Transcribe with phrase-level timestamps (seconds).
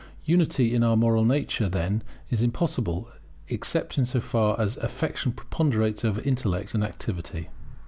[0.25, 2.01] Unity in our moral nature is, then,
[2.31, 3.11] impossible,
[3.49, 7.49] except so far as affection preponderates over intellect and activity.